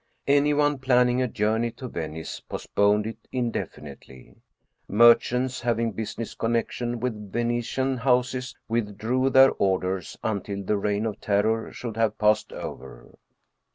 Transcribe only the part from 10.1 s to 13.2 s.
until the Reign of Terror should have passed over.